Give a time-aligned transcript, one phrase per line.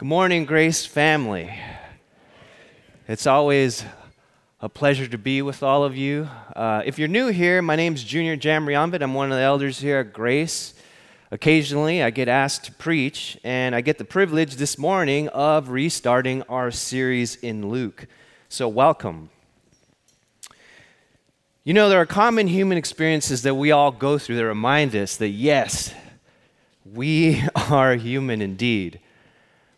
[0.00, 1.54] Good morning, Grace family.
[3.06, 3.84] It's always
[4.58, 6.26] a pleasure to be with all of you.
[6.56, 9.02] Uh, if you're new here, my name's Junior Jamrianvit.
[9.02, 10.72] I'm one of the elders here at Grace.
[11.30, 16.44] Occasionally, I get asked to preach, and I get the privilege this morning of restarting
[16.44, 18.06] our series in Luke.
[18.48, 19.28] So, welcome.
[21.62, 25.18] You know, there are common human experiences that we all go through that remind us
[25.18, 25.92] that yes,
[26.90, 28.98] we are human indeed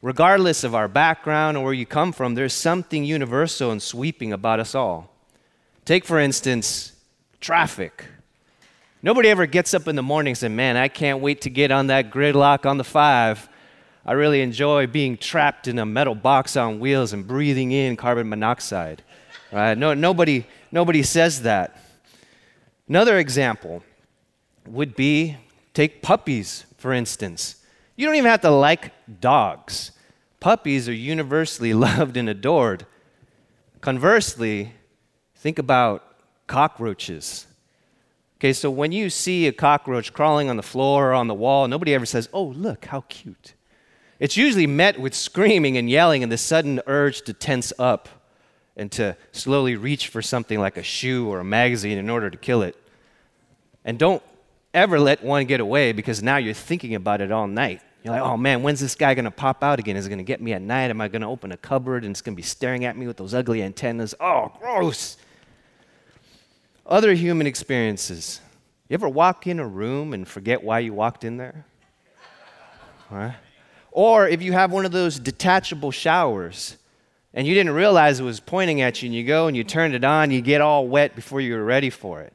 [0.03, 4.61] regardless of our background or where you come from, there's something universal and sweeping about
[4.61, 5.09] us all.
[5.85, 6.93] Take, for instance,
[7.41, 8.05] traffic.
[9.03, 11.71] Nobody ever gets up in the morning and says, Man, I can't wait to get
[11.71, 13.49] on that gridlock on the five.
[14.05, 18.29] I really enjoy being trapped in a metal box on wheels and breathing in carbon
[18.29, 19.03] monoxide.
[19.53, 19.79] Right?
[19.79, 21.81] No, nobody, nobody says that.
[22.89, 23.83] Another example
[24.67, 25.37] would be
[25.75, 27.62] take puppies, for instance.
[28.03, 29.93] You don't even have to like dogs.
[30.41, 32.85] Puppies are universally loved and adored.
[33.81, 34.73] Conversely,
[35.37, 36.03] think about
[36.49, 37.47] cockroaches.
[38.39, 41.69] Okay, so when you see a cockroach crawling on the floor or on the wall,
[41.69, 43.55] nobody ever says, Oh, look, how cute.
[44.19, 48.09] It's usually met with screaming and yelling and the sudden urge to tense up
[48.77, 52.37] and to slowly reach for something like a shoe or a magazine in order to
[52.37, 52.75] kill it.
[53.85, 54.25] And don't
[54.75, 57.81] ever let one get away because now you're thinking about it all night.
[58.03, 59.97] You're like, oh man, when's this guy going to pop out again?
[59.97, 60.91] Is it going to get me at night?
[60.91, 63.07] Am I going to open a cupboard and it's going to be staring at me
[63.07, 64.15] with those ugly antennas?
[64.19, 65.17] Oh, gross.
[66.85, 68.41] Other human experiences.
[68.89, 71.65] You ever walk in a room and forget why you walked in there?
[73.93, 76.77] Or if you have one of those detachable showers
[77.35, 79.95] and you didn't realize it was pointing at you and you go and you turn
[79.95, 82.33] it on, you get all wet before you were ready for it,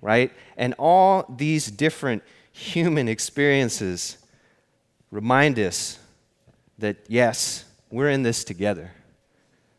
[0.00, 0.32] right?
[0.56, 4.18] And all these different human experiences
[5.14, 6.00] remind us
[6.76, 8.90] that, yes, we're in this together.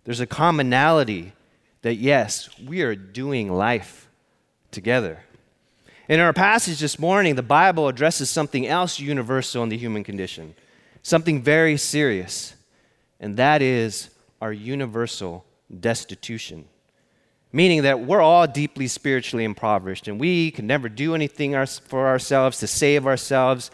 [0.05, 1.33] There's a commonality
[1.81, 4.07] that, yes, we are doing life
[4.71, 5.19] together.
[6.07, 10.55] In our passage this morning, the Bible addresses something else universal in the human condition,
[11.03, 12.55] something very serious,
[13.19, 15.43] and that is our universal
[15.81, 16.63] destitution.
[17.51, 22.59] Meaning that we're all deeply spiritually impoverished, and we can never do anything for ourselves
[22.59, 23.69] to save ourselves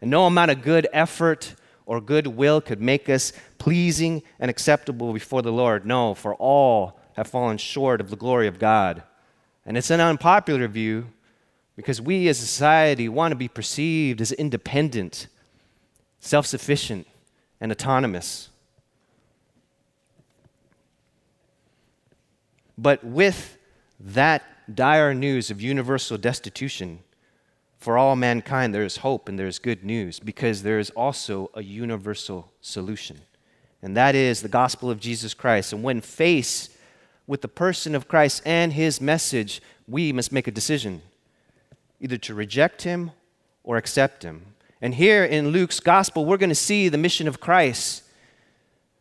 [0.00, 1.54] and no amount of good effort
[1.86, 5.86] or good will could make us pleasing and acceptable before the Lord.
[5.86, 9.02] No, for all have fallen short of the glory of God.
[9.64, 11.06] And it's an unpopular view
[11.76, 15.28] because we as a society want to be perceived as independent,
[16.20, 17.06] self sufficient,
[17.60, 18.50] and autonomous.
[22.78, 23.56] But with
[23.98, 24.42] that
[24.74, 27.00] dire news of universal destitution,
[27.86, 31.52] for all mankind, there is hope and there is good news because there is also
[31.54, 33.16] a universal solution.
[33.80, 35.72] And that is the gospel of Jesus Christ.
[35.72, 36.72] And when faced
[37.28, 41.00] with the person of Christ and his message, we must make a decision
[42.00, 43.12] either to reject him
[43.62, 44.46] or accept him.
[44.82, 48.02] And here in Luke's gospel, we're going to see the mission of Christ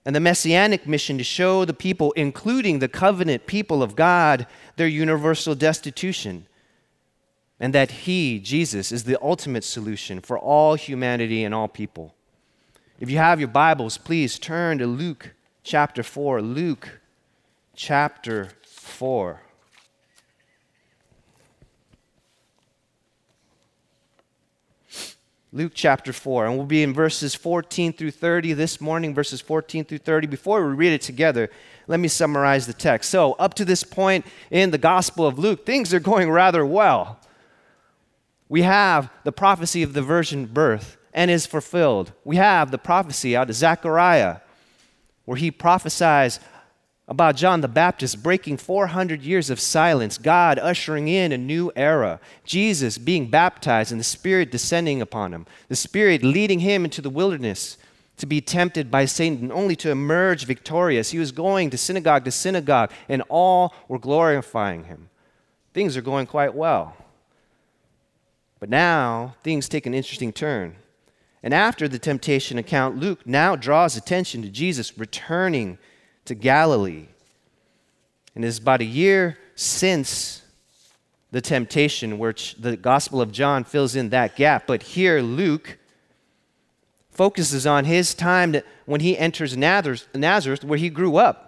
[0.05, 4.45] and the messianic mission to show the people, including the covenant people of God,
[4.75, 6.45] their universal destitution
[7.59, 12.13] and that He, Jesus, is the ultimate solution for all humanity and all people.
[12.99, 15.33] If you have your Bibles, please turn to Luke
[15.63, 16.41] chapter 4.
[16.41, 16.99] Luke
[17.75, 19.41] chapter 4.
[25.51, 29.85] Luke chapter 4, and we'll be in verses 14 through 30 this morning, verses 14
[29.85, 30.27] through 30.
[30.27, 31.49] Before we read it together,
[31.87, 33.09] let me summarize the text.
[33.09, 37.19] So, up to this point in the Gospel of Luke, things are going rather well
[38.47, 42.11] we have the prophecy of the virgin birth and is fulfilled.
[42.23, 44.37] We have the prophecy out of Zechariah
[45.25, 46.39] where he prophesies
[47.07, 52.19] about John the Baptist breaking 400 years of silence, God ushering in a new era,
[52.43, 57.09] Jesus being baptized and the Spirit descending upon him, the Spirit leading him into the
[57.09, 57.77] wilderness
[58.17, 61.11] to be tempted by Satan, only to emerge victorious.
[61.11, 65.09] He was going to synagogue to synagogue, and all were glorifying him.
[65.73, 66.95] Things are going quite well.
[68.65, 70.77] But now things take an interesting turn.
[71.43, 75.77] And after the temptation account, Luke now draws attention to Jesus returning
[76.25, 77.05] to Galilee.
[78.33, 80.41] And it's about a year since
[81.29, 84.65] the temptation, which the Gospel of John fills in that gap.
[84.65, 85.77] But here, Luke
[87.11, 88.55] focuses on his time
[88.87, 91.44] when he enters Nazareth, where he grew up.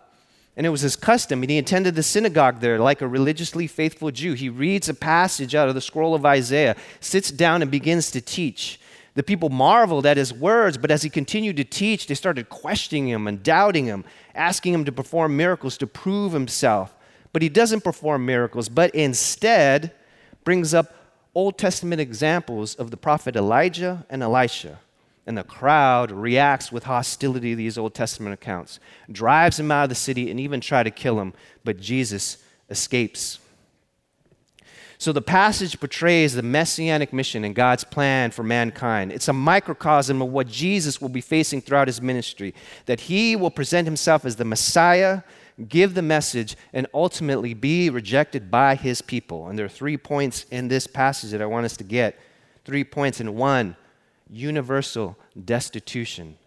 [0.57, 4.09] And it was his custom, and he attended the synagogue there like a religiously faithful
[4.09, 4.33] Jew.
[4.33, 8.21] He reads a passage out of the scroll of Isaiah, sits down, and begins to
[8.21, 8.79] teach.
[9.13, 13.07] The people marveled at his words, but as he continued to teach, they started questioning
[13.07, 16.95] him and doubting him, asking him to perform miracles to prove himself.
[17.33, 19.91] But he doesn't perform miracles, but instead
[20.43, 20.91] brings up
[21.35, 24.79] Old Testament examples of the prophet Elijah and Elisha.
[25.27, 28.79] And the crowd reacts with hostility to these Old Testament accounts,
[29.11, 31.33] drives him out of the city, and even try to kill him.
[31.65, 32.37] But Jesus
[32.69, 33.39] escapes.
[34.99, 39.11] So the passage portrays the messianic mission and God's plan for mankind.
[39.11, 42.55] It's a microcosm of what Jesus will be facing throughout his ministry
[42.87, 45.21] that he will present himself as the Messiah,
[45.69, 49.49] give the message, and ultimately be rejected by his people.
[49.49, 52.17] And there are three points in this passage that I want us to get.
[52.65, 53.75] Three points in one
[54.29, 56.37] universal destitution,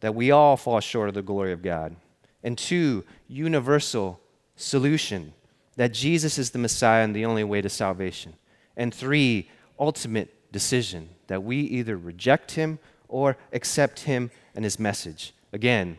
[0.00, 1.96] that we all fall short of the glory of God.
[2.42, 4.20] And two, universal
[4.56, 5.32] solution
[5.76, 8.34] that Jesus is the Messiah and the only way to salvation.
[8.76, 9.48] And three,
[9.78, 12.78] ultimate decision that we either reject him
[13.08, 15.34] or accept him and his message.
[15.52, 15.98] Again,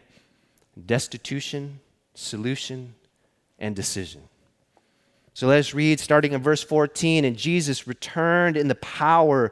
[0.86, 1.80] destitution,
[2.14, 2.96] solution,
[3.60, 4.22] and decision.
[5.34, 7.26] So let us read starting in verse 14.
[7.26, 9.52] And Jesus returned in the power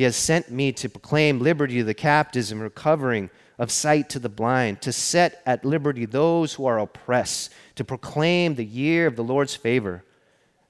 [0.00, 4.18] He has sent me to proclaim liberty to the captives and recovering of sight to
[4.18, 9.14] the blind, to set at liberty those who are oppressed, to proclaim the year of
[9.14, 10.02] the Lord's favor.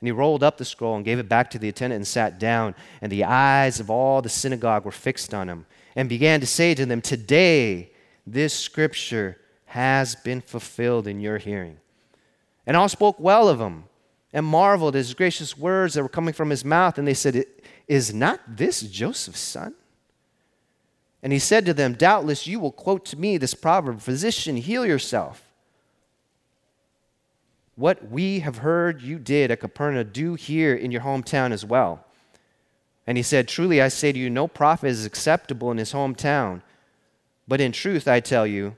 [0.01, 2.41] And he rolled up the scroll and gave it back to the attendant and sat
[2.41, 2.75] down.
[3.01, 6.75] And the eyes of all the synagogue were fixed on him and began to say
[6.75, 7.93] to them, Today
[8.27, 11.77] this scripture has been fulfilled in your hearing.
[12.67, 13.85] And all spoke well of him
[14.33, 16.99] and marveled at his gracious words that were coming from his mouth.
[16.99, 17.45] And they said,
[17.89, 19.75] Is not this Joseph's son?
[21.23, 24.87] And he said to them, Doubtless you will quote to me this proverb Physician, heal
[24.87, 25.43] yourself.
[27.75, 32.05] What we have heard you did at Capernaum, do here in your hometown as well.
[33.07, 36.63] And he said, Truly I say to you, no prophet is acceptable in his hometown.
[37.49, 38.77] But in truth, I tell you,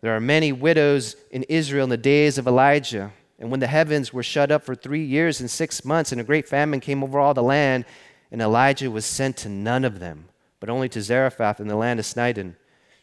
[0.00, 3.12] there are many widows in Israel in the days of Elijah.
[3.38, 6.24] And when the heavens were shut up for three years and six months, and a
[6.24, 7.84] great famine came over all the land,
[8.30, 10.28] and Elijah was sent to none of them,
[10.60, 12.56] but only to Zarephath in the land of Sidon,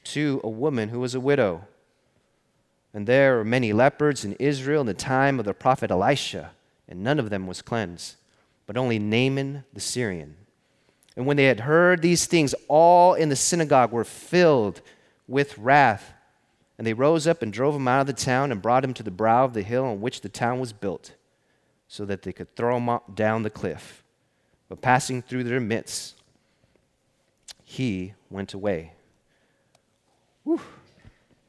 [0.04, 1.68] to a woman who was a widow.
[2.94, 6.52] And there were many lepers in Israel in the time of the prophet Elisha,
[6.88, 8.16] and none of them was cleansed,
[8.66, 10.36] but only Naaman the Syrian.
[11.16, 14.82] And when they had heard these things, all in the synagogue were filled
[15.28, 16.14] with wrath.
[16.82, 19.04] And they rose up and drove him out of the town and brought him to
[19.04, 21.14] the brow of the hill on which the town was built,
[21.88, 24.04] so that they could throw him down the cliff.
[24.68, 26.16] But passing through their midst,
[27.64, 28.94] he went away.
[30.44, 30.60] Whew.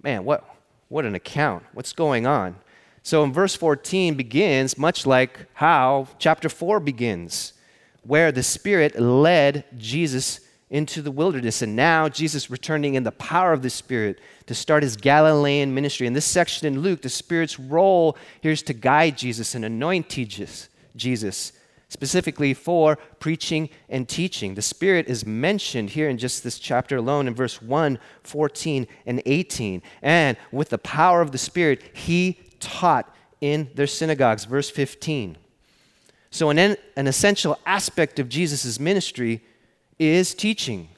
[0.03, 0.45] Man, what,
[0.91, 1.65] what an account.
[1.73, 2.57] What's going on?
[3.03, 7.55] So in verse 14 begins much like how chapter 4 begins,
[8.03, 10.42] where the Spirit led Jesus
[10.73, 11.61] into the wilderness.
[11.61, 16.07] And now Jesus returning in the power of the Spirit to start his Galilean ministry.
[16.07, 20.09] In this section in Luke, the Spirit's role here is to guide Jesus and anoint
[20.09, 21.53] Jesus.
[21.91, 24.55] Specifically for preaching and teaching.
[24.55, 29.23] The Spirit is mentioned here in just this chapter alone in verse 1, 14, and
[29.27, 29.83] 18.
[30.01, 34.47] And with the power of the Spirit, he taught in their synagogues.
[34.47, 35.37] Verse 15.
[36.31, 36.59] So, an,
[36.97, 39.43] an essential aspect of Jesus' ministry
[40.09, 40.89] is teaching.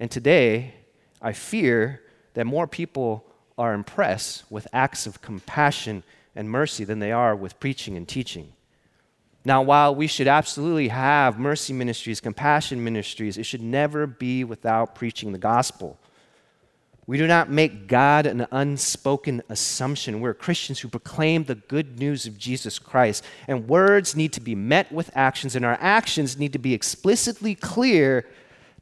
[0.00, 0.74] And today,
[1.20, 2.02] I fear
[2.34, 3.24] that more people
[3.56, 6.02] are impressed with acts of compassion
[6.34, 8.52] and mercy than they are with preaching and teaching.
[9.44, 14.94] Now, while we should absolutely have mercy ministries, compassion ministries, it should never be without
[14.94, 15.98] preaching the gospel.
[17.06, 20.20] We do not make God an unspoken assumption.
[20.20, 23.24] We're Christians who proclaim the good news of Jesus Christ.
[23.46, 27.54] And words need to be met with actions, and our actions need to be explicitly
[27.54, 28.26] clear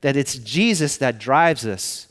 [0.02, 2.08] that it's Jesus that drives us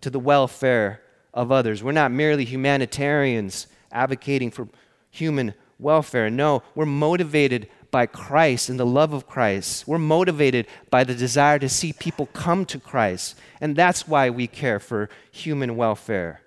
[0.00, 1.02] to the welfare
[1.32, 1.84] of others.
[1.84, 4.68] We're not merely humanitarians advocating for
[5.10, 6.30] human welfare.
[6.30, 9.86] No, we're motivated by Christ and the love of Christ.
[9.86, 13.36] We're motivated by the desire to see people come to Christ.
[13.60, 16.40] And that's why we care for human welfare.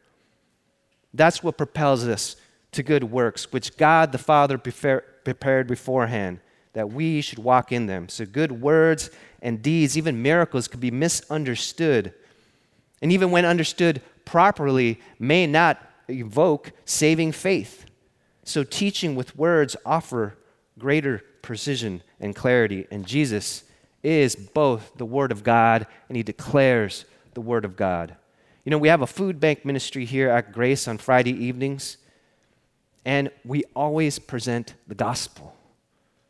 [1.13, 2.36] That's what propels us
[2.72, 6.39] to good works, which God the Father prepared beforehand,
[6.74, 8.08] that we should walk in them.
[8.08, 9.10] So, good words
[9.41, 12.13] and deeds, even miracles, could be misunderstood
[13.01, 17.86] and even when understood properly, may not evoke saving faith.
[18.44, 20.38] So, teaching with words offer
[20.77, 22.88] greater precision and clarity.
[22.91, 23.63] And Jesus
[24.03, 28.15] is both the Word of God and He declares the Word of God.
[28.63, 31.98] You know, we have a food bank ministry here at Grace on Friday evenings,
[33.05, 35.55] and we always present the gospel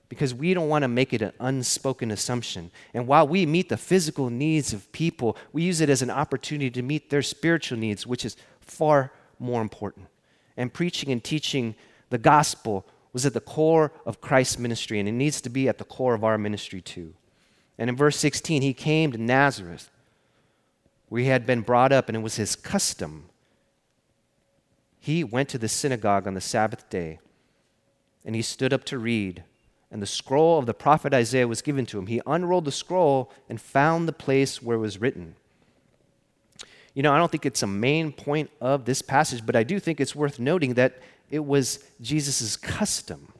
[0.07, 2.69] because we don't want to make it an unspoken assumption.
[2.93, 6.69] And while we meet the physical needs of people, we use it as an opportunity
[6.71, 10.07] to meet their spiritual needs, which is far more important.
[10.57, 11.75] And preaching and teaching
[12.09, 15.77] the gospel was at the core of Christ's ministry, and it needs to be at
[15.77, 17.13] the core of our ministry too.
[17.81, 19.89] And in verse 16, he came to Nazareth,
[21.09, 23.25] where he had been brought up, and it was his custom.
[24.99, 27.19] He went to the synagogue on the Sabbath day,
[28.23, 29.43] and he stood up to read
[29.91, 32.07] and the scroll of the prophet Isaiah was given to him.
[32.07, 35.35] He unrolled the scroll and found the place where it was written.
[36.93, 39.79] You know, I don't think it's a main point of this passage, but I do
[39.79, 43.33] think it's worth noting that it was Jesus' custom,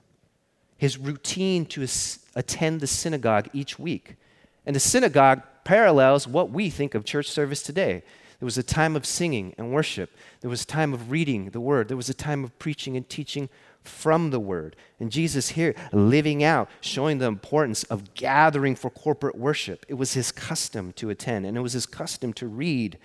[0.78, 1.88] his routine to
[2.36, 4.18] attend the synagogue each week.
[4.66, 8.04] And the synagogue parallels what we think of church service today.
[8.40, 10.16] There was a time of singing and worship.
[10.42, 11.88] There was a time of reading the word.
[11.88, 13.50] There was a time of preaching and teaching
[13.84, 14.76] from the word.
[15.00, 19.86] And Jesus here living out, showing the importance of gathering for corporate worship.
[19.88, 22.98] It was his custom to attend, and it was his custom to read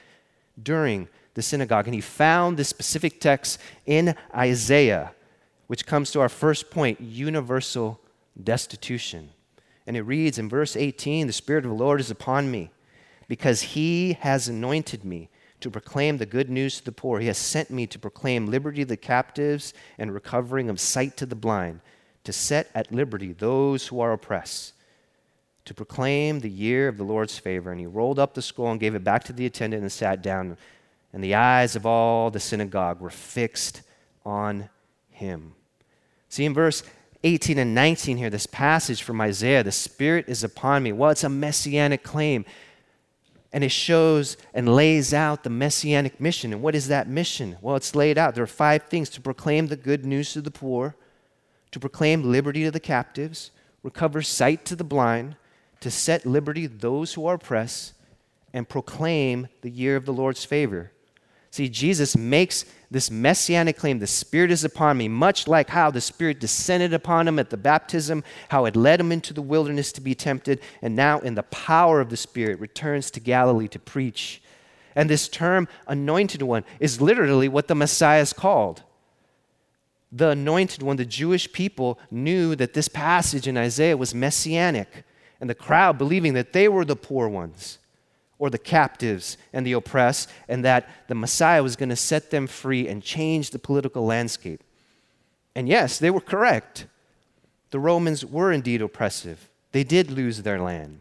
[0.62, 1.86] during the synagogue.
[1.86, 5.12] And he found this specific text in Isaiah,
[5.66, 8.00] which comes to our first point universal
[8.42, 9.30] destitution.
[9.86, 12.70] And it reads in verse 18 The Spirit of the Lord is upon me,
[13.28, 17.18] because he has anointed me to proclaim the good news to the poor.
[17.18, 21.26] He has sent me to proclaim liberty to the captives and recovering of sight to
[21.26, 21.80] the blind,
[22.24, 24.74] to set at liberty those who are oppressed,
[25.64, 27.70] to proclaim the year of the Lord's favor.
[27.70, 30.22] And he rolled up the scroll and gave it back to the attendant and sat
[30.22, 30.56] down.
[31.12, 33.82] And the eyes of all the synagogue were fixed
[34.24, 34.68] on
[35.10, 35.54] him.
[36.28, 36.82] See, in verse
[37.24, 40.92] 18 and 19 here, this passage from Isaiah, the Spirit is upon me.
[40.92, 42.44] Well, it's a messianic claim
[43.56, 46.52] and it shows and lays out the messianic mission.
[46.52, 47.56] And what is that mission?
[47.62, 48.34] Well, it's laid out.
[48.34, 50.94] There are five things to proclaim the good news to the poor,
[51.70, 53.50] to proclaim liberty to the captives,
[53.82, 55.36] recover sight to the blind,
[55.80, 57.94] to set liberty those who are oppressed,
[58.52, 60.92] and proclaim the year of the Lord's favor.
[61.56, 66.02] See, Jesus makes this messianic claim the Spirit is upon me, much like how the
[66.02, 70.02] Spirit descended upon him at the baptism, how it led him into the wilderness to
[70.02, 74.42] be tempted, and now in the power of the Spirit returns to Galilee to preach.
[74.94, 78.82] And this term, anointed one, is literally what the Messiah is called.
[80.12, 85.06] The anointed one, the Jewish people knew that this passage in Isaiah was messianic,
[85.40, 87.78] and the crowd believing that they were the poor ones
[88.38, 92.46] or the captives and the oppressed, and that the Messiah was going to set them
[92.46, 94.62] free and change the political landscape.
[95.54, 96.86] And yes, they were correct.
[97.70, 101.00] The Romans were indeed oppressive, they did lose their land.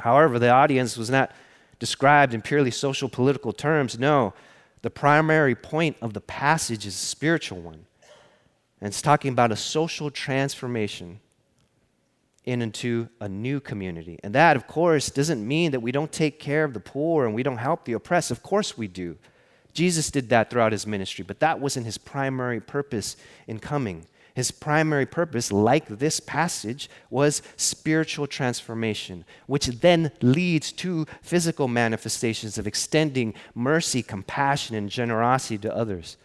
[0.00, 1.32] However, the audience was not
[1.78, 3.98] described in purely social political terms.
[3.98, 4.32] No,
[4.82, 7.86] the primary point of the passage is a spiritual one.
[8.80, 11.18] And it's talking about a social transformation
[12.48, 14.18] in into a new community.
[14.24, 17.34] And that, of course, doesn't mean that we don't take care of the poor and
[17.34, 18.30] we don't help the oppressed.
[18.30, 19.18] Of course we do.
[19.74, 24.06] Jesus did that throughout his ministry, but that wasn't his primary purpose in coming.
[24.34, 32.56] His primary purpose, like this passage, was spiritual transformation, which then leads to physical manifestations
[32.56, 36.16] of extending mercy, compassion, and generosity to others.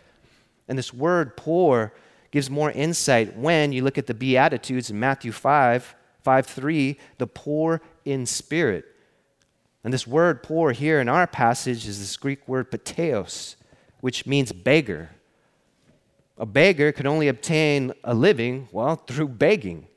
[0.70, 1.94] And this word poor
[2.32, 7.28] gives more insight when you look at the Beatitudes in Matthew 5 5 3, the
[7.28, 8.86] poor in spirit.
[9.84, 13.56] And this word poor here in our passage is this Greek word pateos,
[14.00, 15.10] which means beggar.
[16.38, 19.88] A beggar could only obtain a living, well, through begging.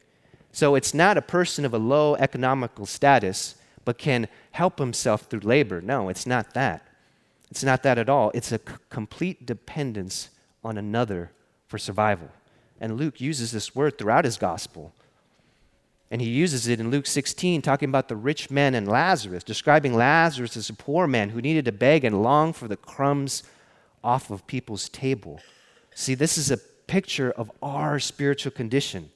[0.52, 5.40] So it's not a person of a low economical status, but can help himself through
[5.40, 5.80] labor.
[5.80, 6.88] No, it's not that.
[7.50, 8.32] It's not that at all.
[8.34, 10.30] It's a c- complete dependence
[10.64, 11.30] on another
[11.68, 12.30] for survival.
[12.80, 14.92] And Luke uses this word throughout his gospel.
[16.10, 19.94] And he uses it in Luke 16, talking about the rich man and Lazarus, describing
[19.94, 23.42] Lazarus as a poor man who needed to beg and long for the crumbs
[24.04, 25.40] off of people's table.
[25.94, 29.10] See, this is a picture of our spiritual condition.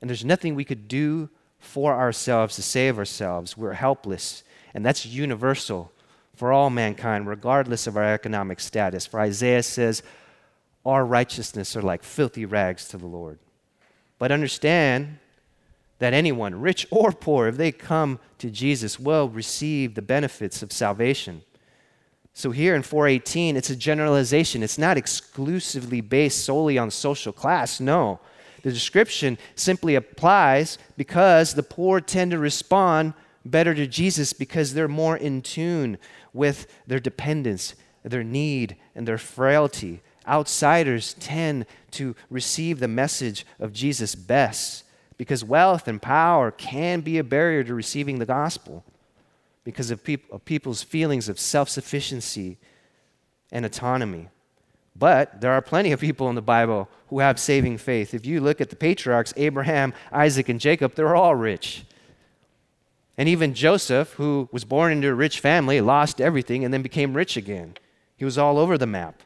[0.00, 3.56] And there's nothing we could do for ourselves to save ourselves.
[3.56, 4.42] We're helpless.
[4.74, 5.92] And that's universal
[6.34, 9.04] for all mankind, regardless of our economic status.
[9.04, 10.02] For Isaiah says,
[10.84, 13.38] Our righteousness are like filthy rags to the Lord.
[14.18, 15.18] But understand
[16.02, 20.72] that anyone, rich or poor, if they come to Jesus, will receive the benefits of
[20.72, 21.42] salvation.
[22.34, 24.64] So here in 418, it's a generalization.
[24.64, 27.78] It's not exclusively based solely on social class.
[27.78, 28.18] No.
[28.64, 34.88] The description simply applies because the poor tend to respond better to Jesus because they're
[34.88, 35.98] more in tune
[36.32, 40.02] with their dependence, their need, and their frailty.
[40.26, 44.81] Outsiders tend to receive the message of Jesus best
[45.18, 48.84] because wealth and power can be a barrier to receiving the gospel
[49.64, 52.58] because of, peop- of people's feelings of self sufficiency
[53.50, 54.28] and autonomy.
[54.94, 58.12] But there are plenty of people in the Bible who have saving faith.
[58.14, 61.84] If you look at the patriarchs, Abraham, Isaac, and Jacob, they're all rich.
[63.16, 67.14] And even Joseph, who was born into a rich family, lost everything and then became
[67.14, 67.74] rich again.
[68.16, 69.22] He was all over the map.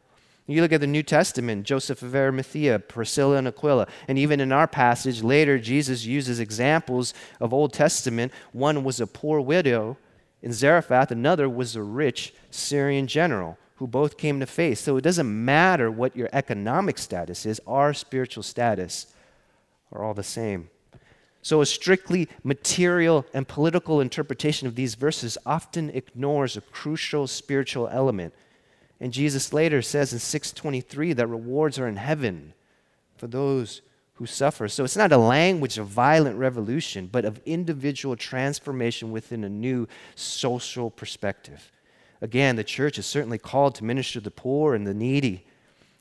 [0.46, 4.52] You look at the New Testament, Joseph of Arimathea, Priscilla and Aquila, and even in
[4.52, 8.32] our passage later, Jesus uses examples of Old Testament.
[8.52, 9.96] One was a poor widow
[10.42, 14.78] in Zarephath, another was a rich Syrian general who both came to faith.
[14.78, 19.06] So it doesn't matter what your economic status is, our spiritual status
[19.90, 20.70] are all the same.
[21.42, 27.86] So, a strictly material and political interpretation of these verses often ignores a crucial spiritual
[27.86, 28.34] element.
[29.00, 32.54] And Jesus later says in 623 that rewards are in heaven
[33.16, 33.82] for those
[34.14, 34.68] who suffer.
[34.68, 39.86] So, it's not a language of violent revolution, but of individual transformation within a new
[40.14, 41.70] social perspective.
[42.22, 45.44] Again, the church is certainly called to minister to the poor and the needy.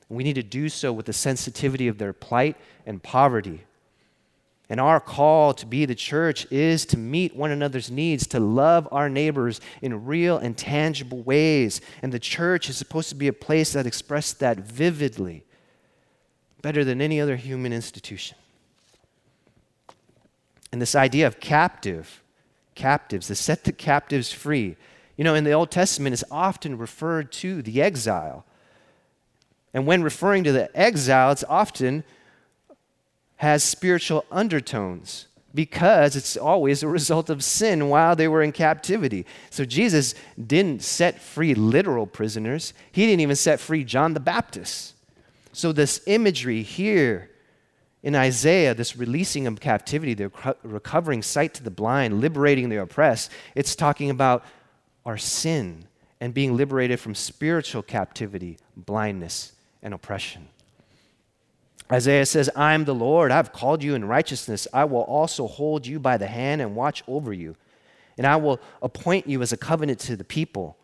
[0.08, 3.64] We need to do so with the sensitivity of their plight and poverty.
[4.68, 8.88] And our call to be the church is to meet one another's needs, to love
[8.90, 11.80] our neighbors in real and tangible ways.
[12.02, 15.44] And the church is supposed to be a place that expresses that vividly,
[16.62, 18.36] better than any other human institution.
[20.72, 22.22] And this idea of captive,
[22.74, 24.76] captives, to set the captives free.
[25.16, 28.44] You know, in the Old Testament, is often referred to the exile.
[29.72, 32.02] And when referring to the exile, it's often
[33.36, 39.24] has spiritual undertones because it's always a result of sin while they were in captivity.
[39.50, 40.14] So Jesus
[40.46, 44.94] didn't set free literal prisoners, he didn't even set free John the Baptist.
[45.52, 47.30] So, this imagery here
[48.02, 50.30] in Isaiah, this releasing of captivity, the
[50.62, 54.44] recovering sight to the blind, liberating the oppressed, it's talking about
[55.06, 55.86] our sin
[56.20, 60.46] and being liberated from spiritual captivity, blindness, and oppression.
[61.90, 63.30] Isaiah says, I'm the Lord.
[63.30, 64.66] I've called you in righteousness.
[64.72, 67.56] I will also hold you by the hand and watch over you.
[68.18, 70.76] And I will appoint you as a covenant to the people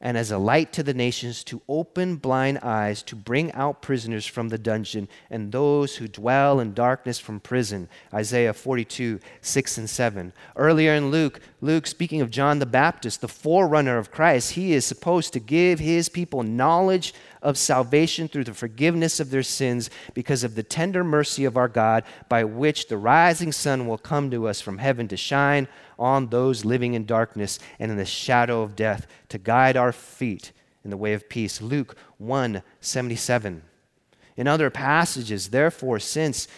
[0.00, 4.26] and as a light to the nations to open blind eyes, to bring out prisoners
[4.26, 7.88] from the dungeon and those who dwell in darkness from prison.
[8.12, 10.32] Isaiah 42, 6 and 7.
[10.56, 14.84] Earlier in Luke, Luke, speaking of John the Baptist, the forerunner of Christ, he is
[14.84, 20.42] supposed to give his people knowledge of salvation through the forgiveness of their sins because
[20.42, 24.48] of the tender mercy of our God, by which the rising sun will come to
[24.48, 25.68] us from heaven to shine
[26.00, 30.50] on those living in darkness and in the shadow of death, to guide our feet
[30.82, 31.62] in the way of peace.
[31.62, 33.62] Luke 1 77.
[34.36, 36.48] In other passages, therefore, since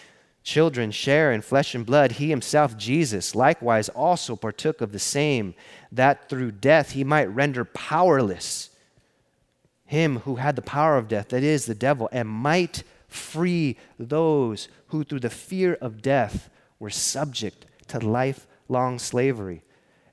[0.45, 5.55] children share in flesh and blood, he himself, Jesus, likewise also partook of the same,
[5.91, 8.69] that through death he might render powerless
[9.85, 14.67] him who had the power of death, that is, the devil, and might free those
[14.87, 19.63] who through the fear of death were subject to lifelong slavery.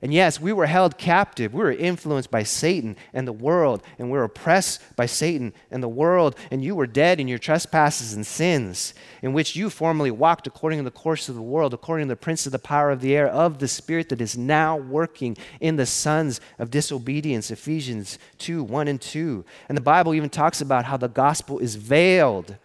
[0.03, 1.53] And yes, we were held captive.
[1.53, 5.81] We were influenced by Satan and the world, and we were oppressed by Satan and
[5.81, 6.35] the world.
[6.51, 10.79] And you were dead in your trespasses and sins, in which you formerly walked according
[10.79, 13.15] to the course of the world, according to the prince of the power of the
[13.15, 17.49] air, of the spirit that is now working in the sons of disobedience.
[17.49, 19.45] Ephesians 2 1 and 2.
[19.69, 22.57] And the Bible even talks about how the gospel is veiled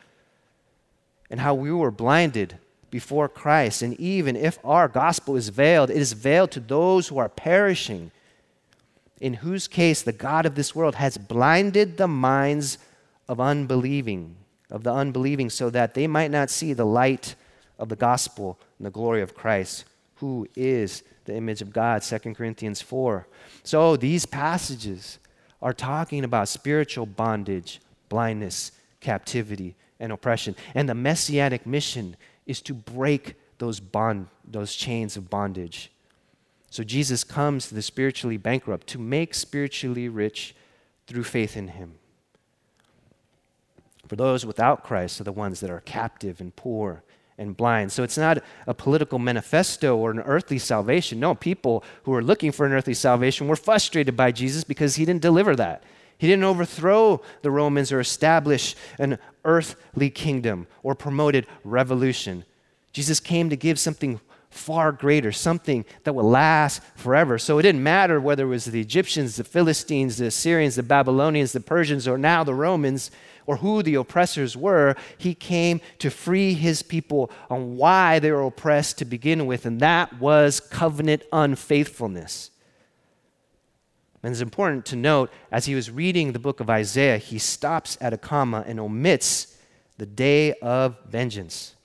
[1.31, 2.59] and how we were blinded
[2.90, 3.83] before Christ.
[3.83, 8.11] And even if our gospel is veiled, it is veiled to those who are perishing,
[9.20, 12.79] in whose case the God of this world has blinded the minds
[13.29, 14.37] of unbelieving,
[14.70, 17.35] of the unbelieving, so that they might not see the light
[17.79, 19.85] of the gospel and the glory of Christ,
[20.16, 23.27] who is the image of God, 2 Corinthians 4.
[23.62, 25.18] So these passages
[25.61, 30.57] are talking about spiritual bondage, blindness, captivity, and oppression.
[30.74, 32.16] And the messianic mission
[32.49, 35.93] is to break those bond those chains of bondage.
[36.71, 40.55] So Jesus comes to the spiritually bankrupt to make spiritually rich
[41.07, 41.95] through faith in him.
[44.07, 47.03] For those without Christ are the ones that are captive and poor
[47.37, 47.93] and blind.
[47.93, 51.21] So it's not a political manifesto or an earthly salvation.
[51.21, 55.05] No, people who are looking for an earthly salvation were frustrated by Jesus because he
[55.05, 55.85] didn't deliver that.
[56.19, 62.45] He didn't overthrow the Romans or establish an earthly kingdom or promoted revolution.
[62.93, 67.39] Jesus came to give something far greater, something that will last forever.
[67.39, 71.53] So it didn't matter whether it was the Egyptians, the Philistines, the Assyrians, the Babylonians,
[71.53, 73.11] the Persians, or now the Romans,
[73.47, 74.95] or who the oppressors were.
[75.17, 79.81] He came to free his people on why they were oppressed to begin with, and
[79.81, 82.51] that was covenant unfaithfulness.
[84.22, 87.96] And it's important to note as he was reading the book of Isaiah, he stops
[88.00, 89.57] at a comma and omits
[89.96, 91.76] the day of vengeance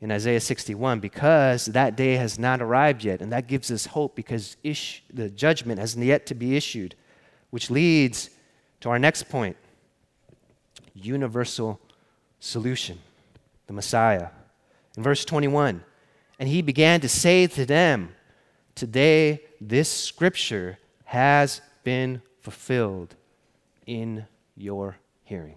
[0.00, 3.22] in Isaiah 61 because that day has not arrived yet.
[3.22, 6.94] And that gives us hope because ish, the judgment has yet to be issued,
[7.50, 8.30] which leads
[8.80, 9.56] to our next point
[10.94, 11.80] universal
[12.38, 12.98] solution,
[13.66, 14.28] the Messiah.
[14.96, 15.82] In verse 21,
[16.38, 18.14] and he began to say to them,
[18.74, 23.14] Today this scripture has been fulfilled
[23.86, 25.56] in your hearing.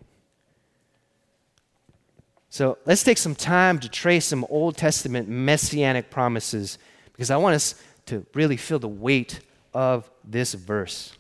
[2.49, 6.77] So let's take some time to trace some Old Testament messianic promises
[7.12, 7.75] because I want us
[8.07, 9.41] to really feel the weight
[9.73, 11.13] of this verse.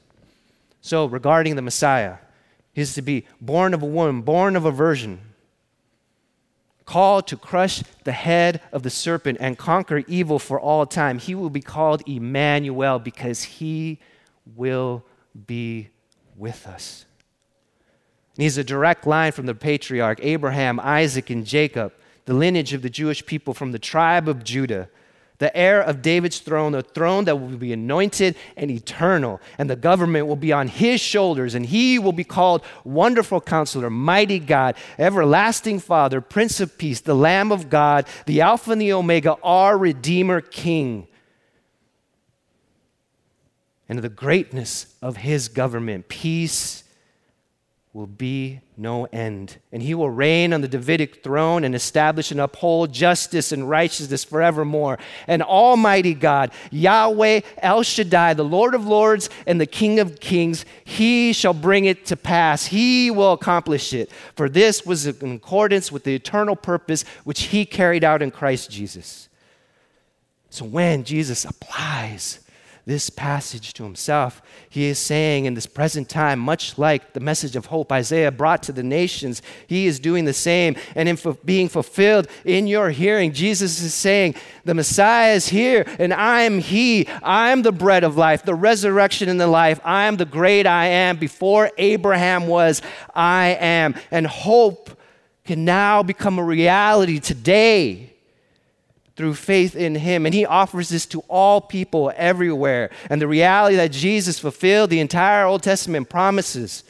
[0.81, 2.17] So, regarding the Messiah,
[2.71, 5.19] he is to be born of a woman, born of a virgin,
[6.85, 11.19] called to crush the head of the serpent and conquer evil for all time.
[11.19, 13.99] He will be called Emmanuel because he
[14.55, 15.03] will
[15.45, 15.89] be
[16.35, 17.05] with us.
[18.35, 21.93] And he's a direct line from the patriarch Abraham, Isaac, and Jacob,
[22.25, 24.89] the lineage of the Jewish people from the tribe of Judah,
[25.39, 29.75] the heir of David's throne, a throne that will be anointed and eternal, and the
[29.75, 34.75] government will be on his shoulders, and he will be called Wonderful Counselor, Mighty God,
[34.97, 39.77] Everlasting Father, Prince of Peace, the Lamb of God, the Alpha and the Omega, our
[39.77, 41.07] Redeemer King
[43.89, 46.09] and the greatness of his government.
[46.09, 46.83] Peace
[47.97, 49.57] will be no end.
[49.71, 54.23] And he will reign on the Davidic throne and establish and uphold justice and righteousness
[54.23, 54.99] forevermore.
[55.25, 60.63] And Almighty God, Yahweh El Shaddai, the Lord of lords and the King of kings,
[60.85, 62.67] he shall bring it to pass.
[62.67, 64.11] He will accomplish it.
[64.35, 68.69] For this was in accordance with the eternal purpose which he carried out in Christ
[68.69, 69.27] Jesus.
[70.51, 72.41] So when Jesus applies,
[72.87, 74.41] this passage to himself.
[74.69, 78.63] He is saying in this present time, much like the message of hope Isaiah brought
[78.63, 80.77] to the nations, he is doing the same.
[80.95, 86.13] And in being fulfilled in your hearing, Jesus is saying, The Messiah is here, and
[86.13, 87.09] I am He.
[87.21, 89.81] I am the bread of life, the resurrection and the life.
[89.83, 91.17] I am the great I am.
[91.17, 92.81] Before Abraham was,
[93.13, 93.95] I am.
[94.11, 94.97] And hope
[95.43, 98.13] can now become a reality today
[99.17, 100.25] through faith in him.
[100.25, 102.91] And he offers this to all people everywhere.
[103.09, 106.83] And the reality that Jesus fulfilled the entire Old Testament promises,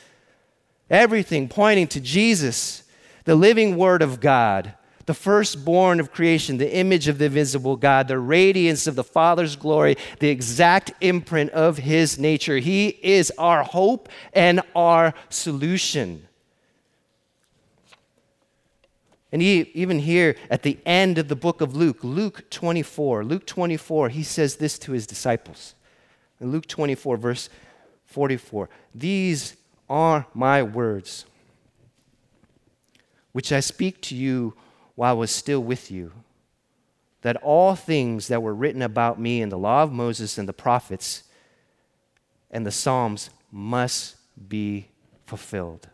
[0.89, 2.83] everything pointing to Jesus,
[3.23, 4.73] the living Word of God,
[5.05, 9.55] the firstborn of creation, the image of the visible God, the radiance of the Father's
[9.55, 12.57] glory, the exact imprint of his nature.
[12.57, 16.26] He is our hope and our solution.
[19.31, 23.45] And he, even here at the end of the book of Luke, Luke 24, Luke
[23.45, 25.75] 24, he says this to his disciples.
[26.39, 27.49] In Luke 24, verse
[28.05, 29.57] 44 These
[29.89, 31.25] are my words,
[33.33, 34.53] which I speak to you
[34.95, 36.13] while I was still with you,
[37.21, 40.53] that all things that were written about me in the law of Moses and the
[40.53, 41.23] prophets
[42.49, 44.15] and the Psalms must
[44.47, 44.87] be
[45.25, 45.89] fulfilled.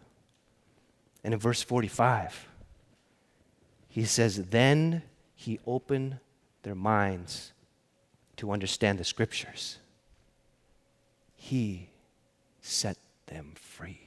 [1.24, 2.48] And in verse 45,
[3.94, 5.04] he says, Then
[5.36, 6.18] he opened
[6.64, 7.52] their minds
[8.38, 9.78] to understand the scriptures.
[11.36, 11.90] He
[12.60, 14.00] set them free.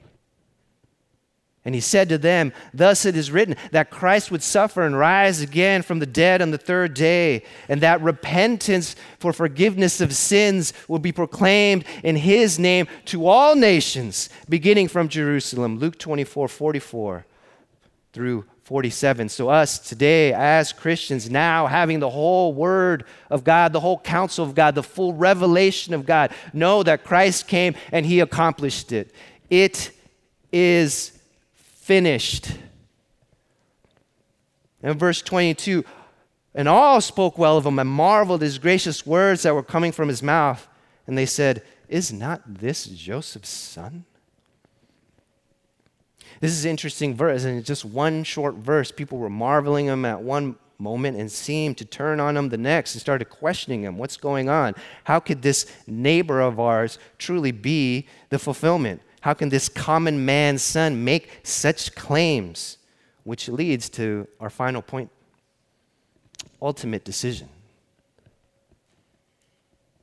[1.64, 5.40] And he said to them, Thus it is written that Christ would suffer and rise
[5.40, 10.72] again from the dead on the third day, and that repentance for forgiveness of sins
[10.88, 15.78] will be proclaimed in his name to all nations, beginning from Jerusalem.
[15.78, 17.24] Luke 24 44
[18.12, 19.28] through 47.
[19.28, 24.44] So, us today as Christians, now having the whole Word of God, the whole counsel
[24.44, 29.14] of God, the full revelation of God, know that Christ came and He accomplished it.
[29.50, 29.92] It
[30.50, 31.16] is
[31.54, 32.50] finished.
[34.82, 35.84] In verse 22,
[36.52, 40.08] and all spoke well of him and marveled his gracious words that were coming from
[40.08, 40.66] his mouth.
[41.06, 44.06] And they said, Is not this Joseph's son?
[46.40, 48.90] This is interesting verse, and it's just one short verse.
[48.90, 52.94] People were marveling him at one moment and seemed to turn on him the next
[52.94, 53.96] and started questioning him.
[53.96, 54.74] What's going on?
[55.04, 59.00] How could this neighbor of ours truly be the fulfillment?
[59.22, 62.78] How can this common man's son make such claims?
[63.24, 65.10] Which leads to our final point
[66.60, 67.48] ultimate decision.